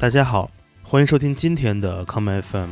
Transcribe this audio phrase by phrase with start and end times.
[0.00, 0.50] 大家好，
[0.82, 2.70] 欢迎收听今天的 common FM。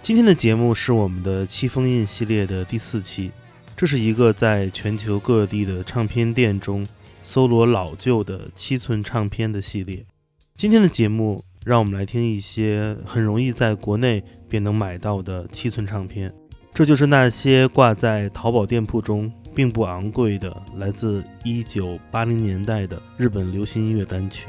[0.00, 3.32] 今天的节目是我们的七封印系列的第四期，
[3.76, 6.86] 这是一个在全球各地的唱片店中
[7.24, 10.06] 搜罗老旧的七寸唱片的系列。
[10.54, 11.45] 今天的节目。
[11.66, 16.32] 让我们来听一些很容易在国内便能买到的七寸唱片，
[16.72, 24.46] 这就是那些挂在淘宝店铺中并不昂贵的来自一九八零年代的日本流行音乐单曲。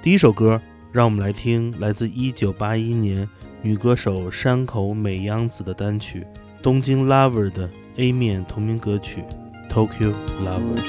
[0.00, 0.58] 第一首歌，
[0.92, 3.28] 让我们来听来自一九八一年
[3.60, 6.20] 女歌手山口美央子的单曲
[6.62, 7.68] 《东京 Lover》的
[7.98, 9.22] A 面同名歌曲
[9.70, 10.10] 《Tokyo
[10.42, 10.82] Lover》。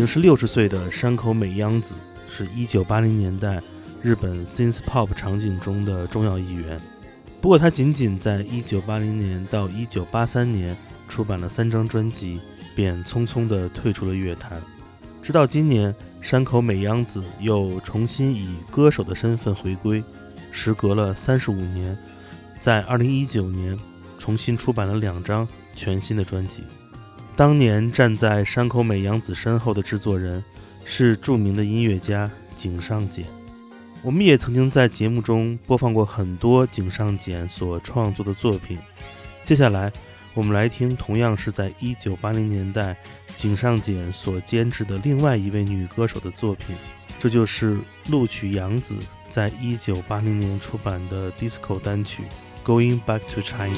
[0.00, 1.94] 已经是六十岁的山口美央子，
[2.26, 3.60] 是一九八零年代
[4.00, 6.80] 日本 synth pop 场景中的重要一员。
[7.38, 10.74] 不过，她仅仅在一九八零年到一九八三年
[11.06, 12.40] 出版了三张专辑，
[12.74, 14.52] 便匆匆地退出了乐坛。
[15.22, 20.02] 直到今年，山口美央子又重新以歌手的身份回归，
[20.50, 21.94] 时隔了三十五年，
[22.58, 23.78] 在二零一九年
[24.18, 25.46] 重新出版了两张
[25.76, 26.64] 全新的专辑。
[27.40, 30.44] 当年站在山口美洋子身后的制作人
[30.84, 33.24] 是著名的音乐家井上简。
[34.02, 38.76] 我们也曾经在节目中播放过很多井上简所创作的作品。
[39.42, 39.90] 接下来，
[40.34, 42.94] 我们来听同样是在1980年代
[43.36, 46.76] 井上简所监制的另外一位女歌手的作品，
[47.18, 47.78] 这就是
[48.10, 48.98] 录取杨子
[49.30, 52.24] 在1980年出版的 disco 单曲
[52.70, 53.72] 《Going Back to China》。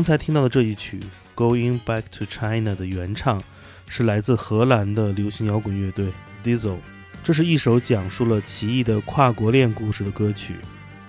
[0.00, 0.98] 刚才听到的这一曲
[1.38, 3.42] 《Going Back to China》的原唱
[3.86, 6.08] 是来自荷兰的流行摇滚乐队
[6.42, 6.78] d i e s e l
[7.22, 10.54] 这是一首讲述了奇异的跨国恋故事的歌曲。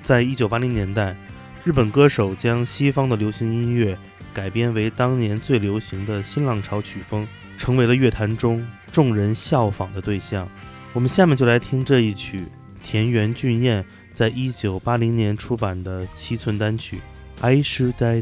[0.03, 1.15] 在一九八零年代，
[1.63, 3.97] 日本歌手将西方的流行音乐
[4.33, 7.25] 改编为当年最流行的新浪潮曲风，
[7.57, 10.45] 成为了乐坛中众人效仿的对象。
[10.91, 12.43] 我们下面就来听这一曲
[12.83, 16.97] 田园俊彦在一九八零年出版的七寸单曲
[17.39, 18.21] 《I Should Die》。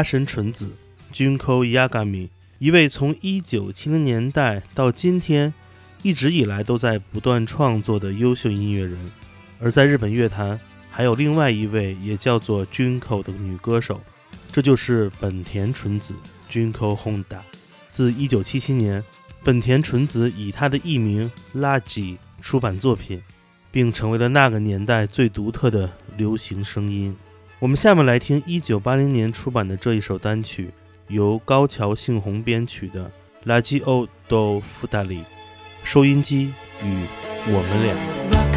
[0.00, 0.70] 阿神纯子
[1.12, 5.52] j u n k o Yagami，一位从1970年代到今天，
[6.02, 8.96] 一直以来都在不断创作的优秀音乐人。
[9.60, 10.58] 而在日本乐坛，
[10.90, 14.00] 还有另外一位也叫做 j u n k o 的女歌手，
[14.50, 16.14] 这就是本田纯子
[16.48, 17.40] j u n k o Honda。
[17.90, 19.04] 自1977年，
[19.44, 23.22] 本田纯子以她的艺名 La J 出版作品，
[23.70, 27.14] 并成为了那个年代最独特的流行声音。
[27.60, 30.70] 我们下面来听一九八零年出版的这一首单曲，
[31.08, 33.04] 由高桥幸宏编曲的
[34.28, 35.22] 《do f u ド a l i
[35.84, 36.44] 收音机
[36.82, 37.04] 与
[37.46, 37.84] 我们
[38.42, 38.49] 俩。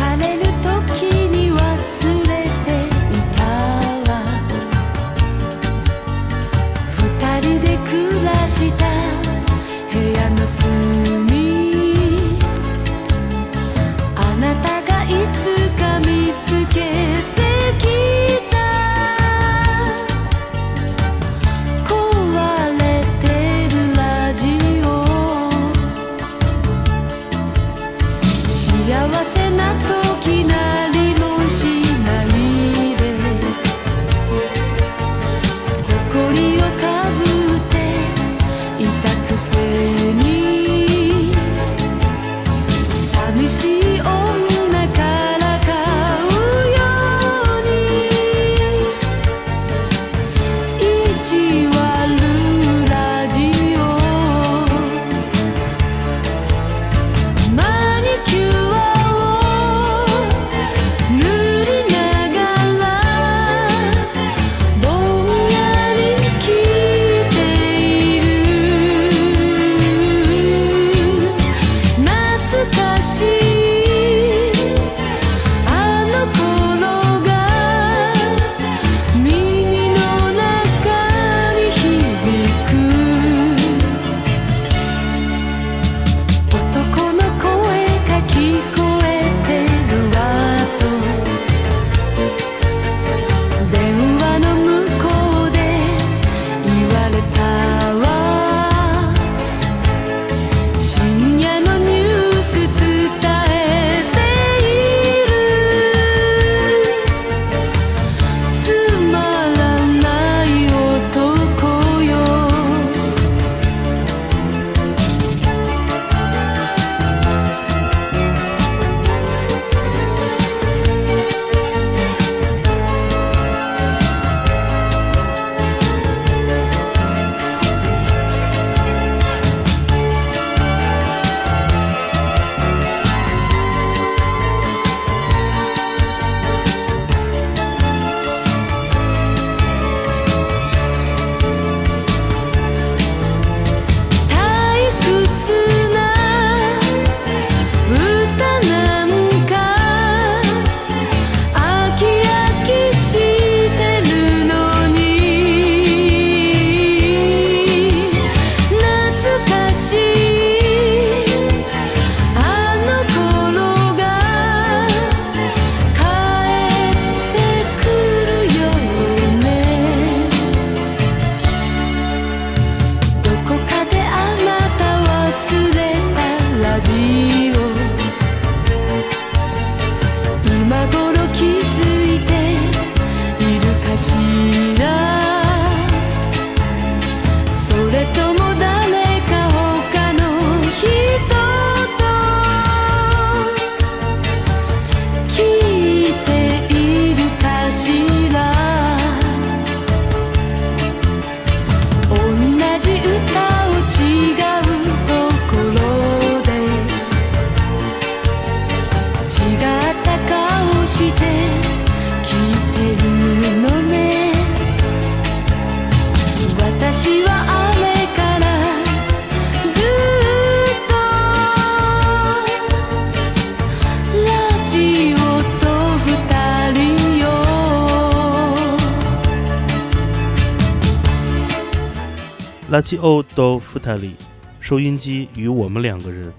[232.73, 234.15] 拉齐欧多·富塔里，
[234.59, 236.33] 收音机与我们两个人。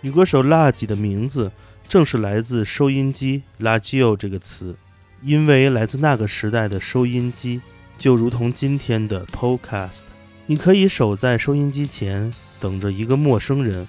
[0.00, 1.48] 女歌手拉吉的名字
[1.88, 4.74] 正是来自收音机“拉吉欧这个词，
[5.22, 7.60] 因为来自那个时代的收音机，
[7.96, 10.00] 就如同今天的 Podcast。
[10.46, 13.86] 你可以守在收音机前，等着一个陌生人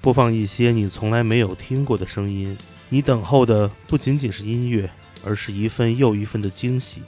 [0.00, 2.56] 播放一些你从来没有听过的声音。
[2.88, 4.88] 你等候的不仅仅是音乐，
[5.24, 7.02] 而是一份又一份的惊喜。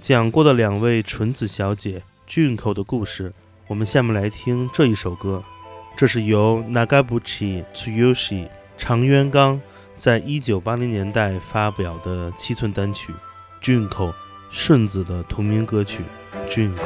[0.00, 3.34] 讲过的两位纯子小姐、俊口的故事。
[3.70, 5.40] 我们下面来听这一首歌，
[5.96, 9.60] 这是由 Nagabuchi Toshi 长渊刚
[9.96, 13.12] 在一九八零年代发表的七寸单曲
[13.60, 14.08] 《俊口》，
[14.50, 16.02] 顺子的同名歌曲
[16.52, 16.82] 《俊口》。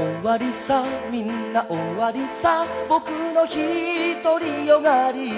[0.00, 0.82] 終わりさ
[1.12, 3.52] みんな終わりさ僕の一
[4.22, 5.30] 人よがり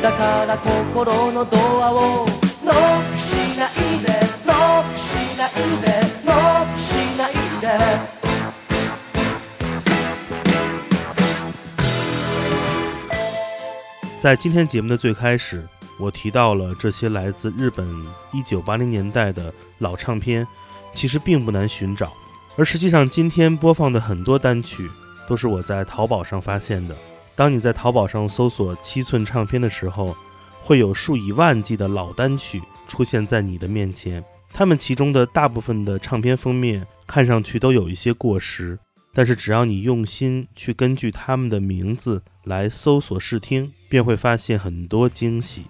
[0.02, 2.26] だから心のドアを
[2.66, 4.54] ノックしないでノ
[4.84, 8.17] ックしないでノックしないで
[14.20, 15.64] 在今天节目的最开始，
[16.00, 17.88] 我提到了这些来自日本
[18.34, 20.46] 一九八零年代的老唱片，
[20.92, 22.12] 其实并不难寻找。
[22.56, 24.90] 而实际上，今天播放的很多单曲
[25.28, 26.96] 都是我在淘宝上发现的。
[27.36, 30.18] 当你在淘宝上搜索七寸唱片的时候，
[30.64, 34.24] 会有数以万计的老单曲出现在你的面前。
[34.52, 38.80] 他们其中的大部分的唱片封面看上去都有一些过时，
[39.14, 43.72] 但是只要你用心去根据他们的名字来搜索试听。
[43.90, 45.64] 便会发现很多惊喜，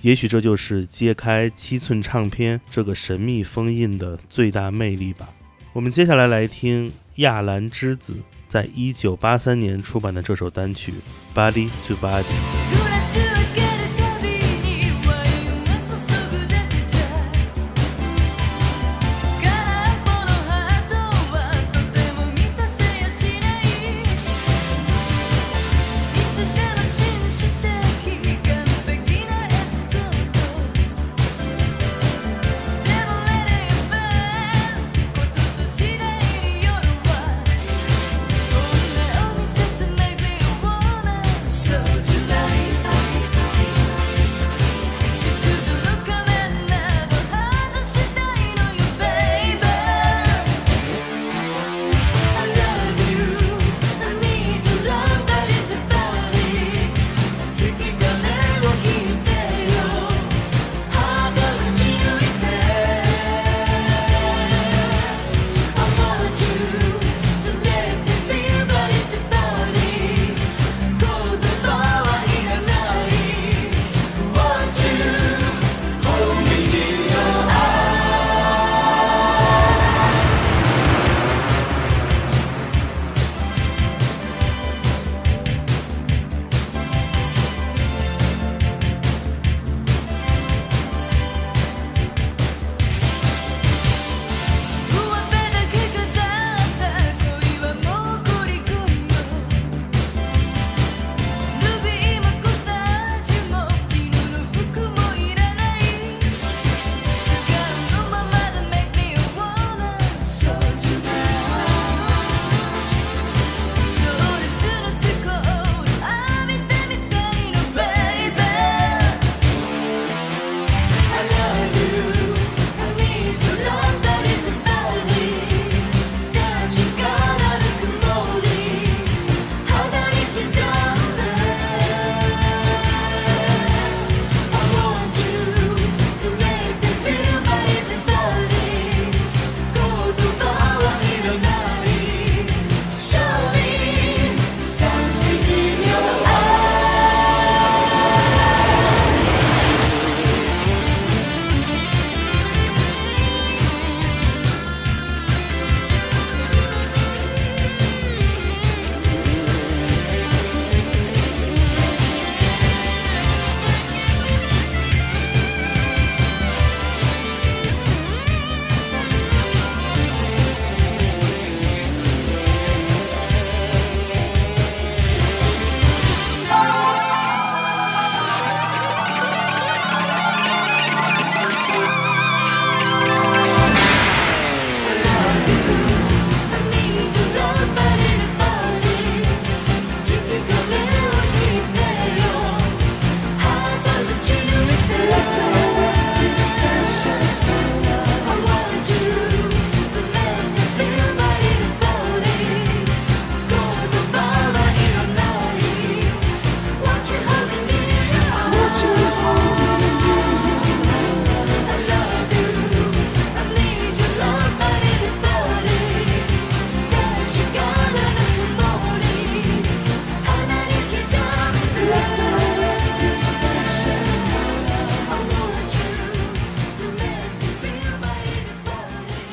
[0.00, 5.28] 也许这就是揭开七寸唱片这个神秘封印的最大魅力吧。
[5.72, 8.16] 我们接下来来听亚兰之子
[8.48, 10.92] 在1983年出版的这首单曲
[11.38, 12.24] 《Body to Body》。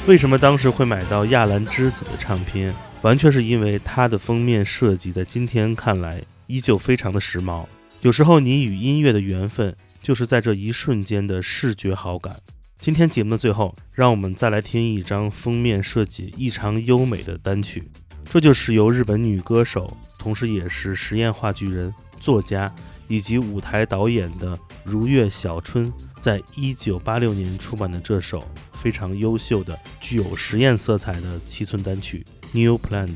[0.07, 7.65] 为什么当时会买到亚兰之子的唱片，完全是因为它的封面设计，在今天看来依旧非常的时髦。
[8.03, 12.33] 有时候你与音乐的缘分，就是在这一瞬间的视觉好感。
[12.79, 17.83] 今天节目的最后，让我们再来听一张封面设计异常优美的单曲，
[18.31, 22.73] 这就是由日本女歌手，同时也是实验话剧人、作家。
[23.07, 28.43] 以及舞台导演的如月小春，在一九八六年出版的这首
[28.73, 32.25] 非常优秀的、具有实验色彩的七寸单曲
[32.57, 33.15] 《New Plant》，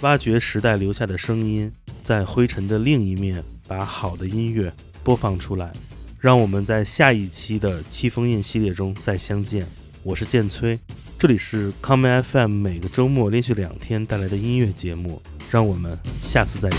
[0.00, 1.70] 挖掘时代留下的声音，
[2.02, 5.72] 在灰尘的另一面，把好的音乐播放出来。
[6.18, 9.66] 让我们在下一期的七封印系列中再相见。
[10.02, 10.78] 我是剑崔，
[11.18, 15.22] 这里是 c o 康梅 FM，每个周末连续两天带来的音乐节目。
[15.50, 15.90] 让我们
[16.22, 16.78] 下次再见。